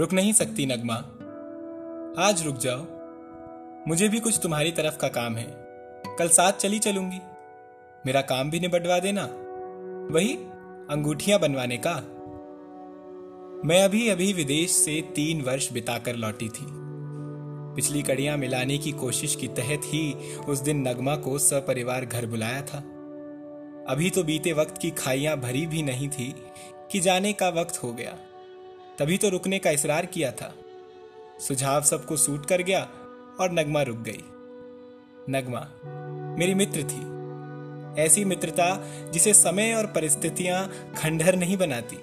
[0.00, 0.94] रुक नहीं सकती नगमा।
[2.26, 2.86] आज रुक जाओ।
[3.88, 5.46] मुझे भी कुछ तुम्हारी तरफ़ का काम है।
[6.18, 7.18] कल साथ चली चलूँगी।
[8.06, 9.24] मेरा काम भी निबटवा देना।
[10.14, 10.36] वही,
[10.90, 11.96] अंगूठियाँ बनवाने का।
[13.68, 16.66] मैं अभी अभी विदेश से तीन वर्ष बिताकर लौटी थी।
[17.76, 20.14] पिछली कड़ियाँ मिलाने की कोशिश की तहत ही
[20.48, 22.78] उस दिन नगमा को सपरिवार घर बुलाया था।
[23.88, 26.34] अभी तो बीते वक्त की खाइयाँ भरी भी नहीं थी
[26.92, 28.18] कि जाने का वक्त हो गया।
[29.00, 30.54] तभी तो रुकने का इसरार किया था।
[31.40, 32.80] सुझाव सबको सूट कर गया
[33.40, 34.24] और नगमा रुक गई।
[35.30, 35.60] नगमा,
[36.38, 37.00] मेरी मित्र थी।
[38.02, 41.98] ऐसी मित्रता जिसे समय और परिस्थितियाँ खंडहर नहीं बनाती।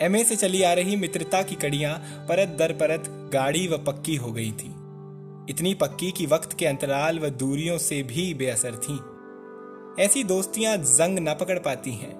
[0.00, 1.98] एमए से चली आ रही मित्रता की कड़ियाँ
[2.28, 4.74] परत दर परत गाढ़ी व पक्की हो गई थी।
[5.50, 8.98] इतनी पक्की कि वक्त के अंतराल व दूरियों से भी बेअसर थीं।
[10.04, 12.16] ऐसी दोस्तियाँ जंग ना पकड़ पाती हैं।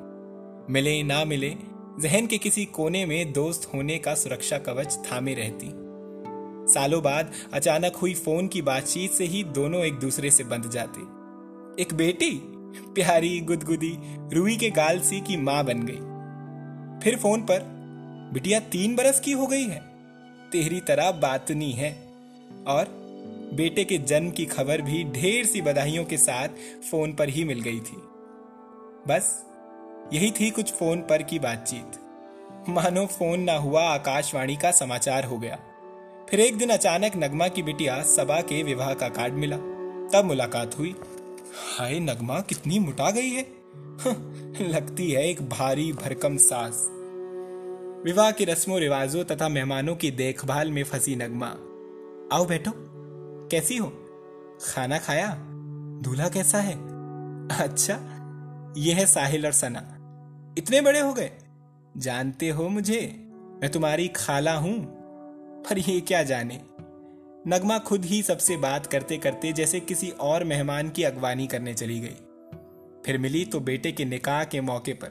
[0.70, 1.69] मिले ना मिले
[2.00, 5.66] जहन के किसी कोने में दोस्त होने का सुरक्षा कवच थामे रहती।
[6.74, 11.00] सालों बाद अचानक हुई फ़ोन की बातचीत से ही दोनों एक दूसरे से बंध जाते।
[11.82, 12.40] एक बेटी?
[12.94, 13.98] प्यारी, गुदगुदी,
[14.32, 16.10] रुई के गाल सी की माँ बन गई।
[17.04, 17.60] फिर फ़ोन पर,
[18.32, 19.80] बिटिया, तीन बरस की हो गई है।
[20.52, 22.12] तेरी तरह बातनी है।
[22.66, 22.84] और
[23.54, 26.48] बेटे के जन्म की खबर भी ढेर सी बधाइयों के साथ
[26.90, 27.96] फ़ोन पर ही मिल गई थी।
[29.08, 29.49] बस
[30.12, 31.92] यही थी कुछ फ़ोन पर की बातचीत।
[32.68, 35.58] मानो फ़ोन ना हुआ, आकाशवाणी का समाचार हो गया।
[36.30, 39.56] फिर एक दिन अचानक नगमा की बिटिया सबा के विवाह का कार्ड मिला।
[40.12, 40.96] तब मुलाकात हुई।
[41.78, 43.46] हाय नगमा, कितनी मुटा गई है,
[44.68, 46.86] लगती है एक भारी भरकम सास।
[48.04, 51.46] विवाह की रस्मों, रिवाजों तथा मेहमानों की देखभाल में फंसी नगमा।
[52.36, 52.72] आओ बैठो।
[53.48, 53.92] कैसी हो?
[54.74, 55.36] खाना खाया?
[56.02, 56.74] दूल्हा कैसा है?
[57.58, 57.94] अच्छा
[58.76, 59.96] यह है साहिल और सना।
[60.60, 61.30] इतने बड़े हो गए।
[61.96, 63.26] जानते हो मुझे,
[63.62, 64.84] मैं तुम्हारी खाला हूँ,
[65.62, 66.60] पर ये क्या जाने?
[67.48, 72.00] नगमा खुद ही सबसे बात करते करते जैसे किसी और मेहमान की अगवानी करने चली
[72.00, 72.16] गई।
[73.06, 75.08] फिर मिली तो बेटे के निकाह के मौके पर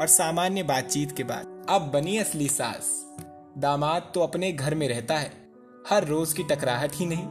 [0.00, 3.16] और सामान्य बातचीत के बाद। अब बनी असली सास।
[3.58, 5.32] दामाद तो अपने घर में रहता है।
[5.90, 7.26] हर रोज की टकराहट ही नहीं।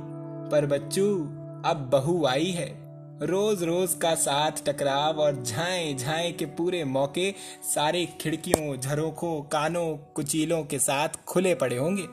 [0.52, 1.20] पर बच्चू,
[1.66, 2.83] अब बहू आई है।
[3.26, 9.98] रोज रोज का साथ टकराव और झाए झाए के पूरे मौके सारे खिड़कियों, झरोखों, कानों,
[9.98, 12.08] कुचीलों के साथ खुले पड़े होंगे।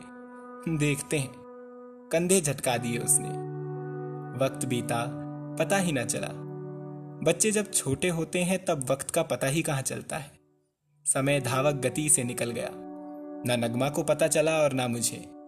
[0.78, 1.30] देखते हैं।
[2.12, 3.28] कंधे झटका दिए उसने।
[4.44, 5.06] वक्त बीता,
[5.58, 6.28] पता ही ना चला।
[7.22, 10.30] बच्चे जब छोटे होते हैं, तब वक्त का पता ही कहाँ चलता है।
[11.04, 12.70] समय धावक गति से निकल गया।
[13.46, 15.39] ना नगमा को पता चला और ना मुझे।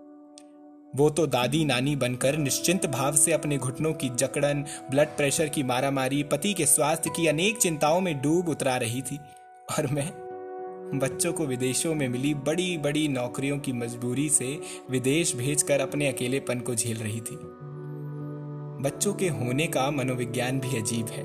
[0.97, 5.62] वो तो दादी नानी बनकर निश्चिंत भाव से अपने घुटनों की जकड़न ब्लड प्रेशर की
[5.62, 9.16] मारामारी, पति के स्वास्थ्य की अनेक चिंताओं में डूब उतरा रही थी।
[9.78, 10.22] और मैं
[10.98, 14.60] बच्चों को विदेशों में मिली बड़ी बड़ी नौकरियों की मजबूरी से
[14.91, 17.38] विदेश भेजकर अपने अकेलेपन को झेल रही थी।
[18.82, 21.22] बच्चों के होने का मनोविज्ञान भी अजीब है।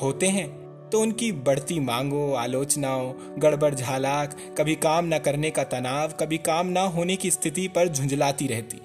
[0.00, 0.61] होते हैं
[0.92, 6.66] तो उनकी बढ़ती मांगों, आलोचनाओं, गड़बड़ झालाक, कभी काम न करने का तनाव, कभी काम
[6.66, 8.80] ना होने की स्थिति पर झुंझलाती रहती।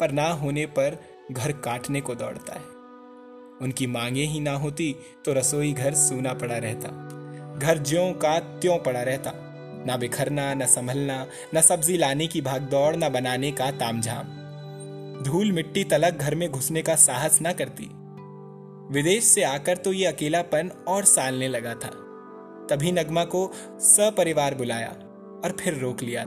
[0.00, 0.96] पर ना होने पर
[1.32, 2.76] घर काटने को दौड़ता है।
[3.62, 6.88] उनकी मांगे ही ना होती तो रसोई घर सूना पड़ा रहता।
[7.58, 9.32] घर ज्यों का त्यों पड़ा रहता।
[9.86, 14.24] ना बिखरना, ना संभलना, न सब्ज़ी लाने की भागदौड़ ना बनाने का तामझाम।
[15.22, 17.90] धूल मिट्टी तलक घर में घुसने का साहस ना करती।
[18.90, 21.88] विदेश से आकर तो ये अकेलापन और सालने लगा था।
[22.70, 24.88] तभी नगमा को सपरिवार बुलाया
[25.44, 26.24] और फिर रोक लिया।